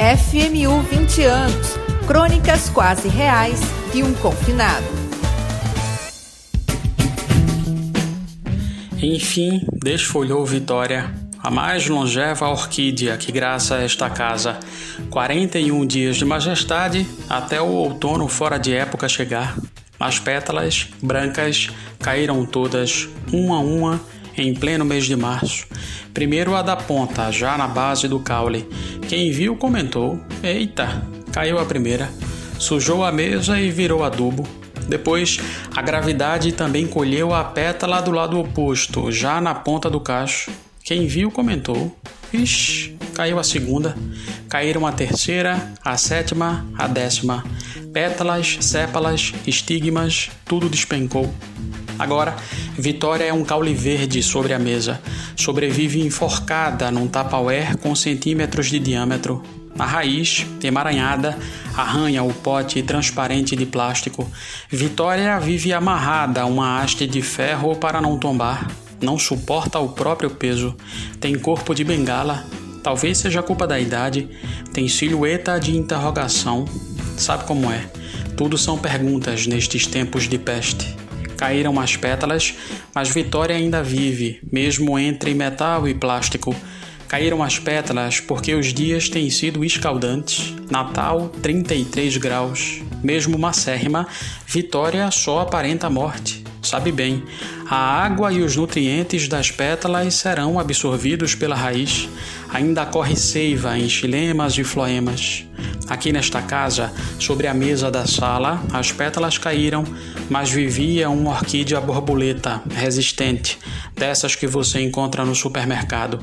FMU 0.00 0.80
20 0.80 1.24
anos. 1.24 1.76
Crônicas 2.06 2.70
quase 2.70 3.06
reais 3.06 3.60
de 3.92 4.02
um 4.02 4.14
confinado. 4.14 4.86
Enfim, 8.96 9.60
desfolhou 9.74 10.42
Vitória, 10.46 11.14
a 11.38 11.50
mais 11.50 11.86
longeva 11.86 12.48
orquídea 12.48 13.18
que 13.18 13.30
graça 13.30 13.76
esta 13.76 14.08
casa. 14.08 14.58
41 15.10 15.84
dias 15.84 16.16
de 16.16 16.24
majestade 16.24 17.06
até 17.28 17.60
o 17.60 17.68
outono 17.68 18.26
fora 18.26 18.56
de 18.56 18.72
época 18.72 19.06
chegar. 19.06 19.54
As 19.98 20.18
pétalas, 20.18 20.88
brancas, 21.02 21.68
caíram 21.98 22.46
todas, 22.46 23.06
uma 23.30 23.56
a 23.56 23.60
uma, 23.60 24.00
em 24.36 24.54
pleno 24.54 24.84
mês 24.84 25.06
de 25.06 25.16
março. 25.16 25.66
Primeiro 26.12 26.54
a 26.54 26.62
da 26.62 26.76
ponta, 26.76 27.30
já 27.30 27.56
na 27.56 27.66
base 27.66 28.08
do 28.08 28.20
caule. 28.20 28.68
Quem 29.08 29.30
viu 29.30 29.56
comentou: 29.56 30.20
Eita, 30.42 31.02
caiu 31.32 31.58
a 31.58 31.64
primeira. 31.64 32.10
Sujou 32.58 33.04
a 33.04 33.10
mesa 33.10 33.60
e 33.60 33.70
virou 33.70 34.04
adubo. 34.04 34.46
Depois, 34.88 35.38
a 35.74 35.80
gravidade 35.80 36.52
também 36.52 36.86
colheu 36.86 37.32
a 37.32 37.44
pétala 37.44 38.00
do 38.00 38.10
lado 38.10 38.38
oposto, 38.38 39.10
já 39.12 39.40
na 39.40 39.54
ponta 39.54 39.88
do 39.88 40.00
cacho. 40.00 40.50
Quem 40.82 41.06
viu 41.06 41.30
comentou: 41.30 41.96
Ixi, 42.32 42.96
caiu 43.14 43.38
a 43.38 43.44
segunda. 43.44 43.96
Caíram 44.48 44.86
a 44.86 44.92
terceira, 44.92 45.72
a 45.84 45.96
sétima, 45.96 46.66
a 46.76 46.88
décima. 46.88 47.44
Pétalas, 47.92 48.58
sépalas, 48.60 49.32
estigmas, 49.46 50.30
tudo 50.44 50.68
despencou. 50.68 51.32
Agora, 52.00 52.34
Vitória 52.78 53.24
é 53.24 53.32
um 53.32 53.44
caule 53.44 53.74
verde 53.74 54.22
sobre 54.22 54.54
a 54.54 54.58
mesa. 54.58 54.98
Sobrevive 55.36 56.00
enforcada 56.00 56.90
num 56.90 57.06
tapauer 57.06 57.76
com 57.76 57.94
centímetros 57.94 58.70
de 58.70 58.78
diâmetro. 58.78 59.42
A 59.78 59.84
raiz, 59.84 60.46
emaranhada, 60.62 61.38
arranha 61.76 62.22
o 62.22 62.32
pote 62.32 62.82
transparente 62.82 63.54
de 63.54 63.66
plástico. 63.66 64.26
Vitória 64.70 65.38
vive 65.38 65.74
amarrada 65.74 66.40
a 66.40 66.46
uma 66.46 66.80
haste 66.80 67.06
de 67.06 67.20
ferro 67.20 67.76
para 67.76 68.00
não 68.00 68.18
tombar. 68.18 68.66
Não 68.98 69.18
suporta 69.18 69.78
o 69.78 69.90
próprio 69.90 70.30
peso. 70.30 70.74
Tem 71.20 71.38
corpo 71.38 71.74
de 71.74 71.84
bengala. 71.84 72.46
Talvez 72.82 73.18
seja 73.18 73.42
culpa 73.42 73.66
da 73.66 73.78
idade. 73.78 74.26
Tem 74.72 74.88
silhueta 74.88 75.60
de 75.60 75.76
interrogação. 75.76 76.64
Sabe 77.18 77.44
como 77.44 77.70
é? 77.70 77.84
Tudo 78.38 78.56
são 78.56 78.78
perguntas 78.78 79.46
nestes 79.46 79.86
tempos 79.86 80.26
de 80.26 80.38
peste. 80.38 80.99
Caíram 81.40 81.80
as 81.80 81.96
pétalas, 81.96 82.54
mas 82.94 83.08
Vitória 83.08 83.56
ainda 83.56 83.82
vive, 83.82 84.42
mesmo 84.52 84.98
entre 84.98 85.32
metal 85.32 85.88
e 85.88 85.94
plástico. 85.94 86.54
Caíram 87.08 87.42
as 87.42 87.58
pétalas 87.58 88.20
porque 88.20 88.54
os 88.54 88.74
dias 88.74 89.08
têm 89.08 89.30
sido 89.30 89.64
escaldantes. 89.64 90.54
Natal, 90.70 91.30
33 91.40 92.18
graus. 92.18 92.82
Mesmo 93.02 93.38
macérrima, 93.38 94.06
Vitória 94.46 95.10
só 95.10 95.40
aparenta 95.40 95.86
a 95.86 95.90
morte. 95.90 96.44
Sabe 96.62 96.92
bem, 96.92 97.24
a 97.66 98.04
água 98.04 98.30
e 98.30 98.42
os 98.42 98.54
nutrientes 98.54 99.26
das 99.26 99.50
pétalas 99.50 100.12
serão 100.16 100.58
absorvidos 100.58 101.34
pela 101.34 101.56
raiz. 101.56 102.06
Ainda 102.50 102.84
corre 102.84 103.16
seiva 103.16 103.78
em 103.78 103.88
xilemas 103.88 104.58
e 104.58 104.62
floemas. 104.62 105.46
Aqui 105.90 106.12
nesta 106.12 106.40
casa, 106.40 106.92
sobre 107.18 107.48
a 107.48 107.52
mesa 107.52 107.90
da 107.90 108.06
sala, 108.06 108.62
as 108.72 108.92
pétalas 108.92 109.36
caíram, 109.38 109.82
mas 110.28 110.48
vivia 110.48 111.10
uma 111.10 111.32
orquídea 111.32 111.80
borboleta 111.80 112.62
resistente, 112.72 113.58
dessas 113.96 114.36
que 114.36 114.46
você 114.46 114.80
encontra 114.80 115.24
no 115.24 115.34
supermercado. 115.34 116.20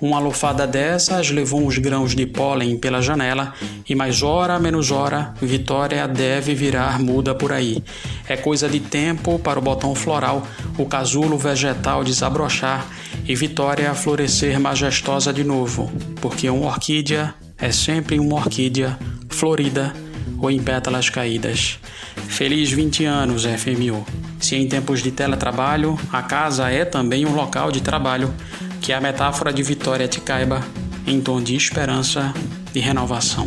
Uma 0.00 0.18
lufada 0.18 0.66
dessas 0.66 1.28
levou 1.30 1.60
uns 1.60 1.76
grãos 1.76 2.14
de 2.14 2.24
pólen 2.24 2.78
pela 2.78 3.02
janela 3.02 3.52
e 3.86 3.94
mais 3.94 4.22
hora 4.22 4.58
menos 4.58 4.90
hora, 4.90 5.34
Vitória 5.42 6.08
deve 6.08 6.54
virar 6.54 6.98
muda 6.98 7.34
por 7.34 7.52
aí. 7.52 7.84
É 8.26 8.38
coisa 8.38 8.70
de 8.70 8.80
tempo 8.80 9.38
para 9.38 9.58
o 9.58 9.62
botão 9.62 9.94
floral, 9.94 10.46
o 10.78 10.86
casulo 10.86 11.36
vegetal 11.36 12.02
desabrochar 12.02 12.86
e 13.28 13.34
Vitória 13.34 13.92
florescer 13.92 14.58
majestosa 14.58 15.30
de 15.30 15.44
novo, 15.44 15.92
porque 16.22 16.48
uma 16.48 16.68
orquídea 16.68 17.34
é 17.58 17.70
sempre 17.70 18.18
uma 18.18 18.36
orquídea 18.36 18.98
florida 19.40 19.94
ou 20.38 20.50
em 20.50 20.62
pétalas 20.62 21.08
caídas. 21.08 21.78
Feliz 22.28 22.70
20 22.70 23.06
anos, 23.06 23.44
FMU. 23.46 24.04
Se 24.38 24.54
em 24.54 24.68
tempos 24.68 25.02
de 25.02 25.10
teletrabalho, 25.10 25.98
a 26.12 26.20
casa 26.22 26.70
é 26.70 26.84
também 26.84 27.24
um 27.24 27.34
local 27.34 27.72
de 27.72 27.80
trabalho, 27.80 28.34
que 28.82 28.92
a 28.92 29.00
metáfora 29.00 29.50
de 29.50 29.62
vitória 29.62 30.06
te 30.06 30.20
caiba 30.20 30.62
em 31.06 31.22
tom 31.22 31.42
de 31.42 31.56
esperança 31.56 32.34
e 32.74 32.80
renovação. 32.80 33.46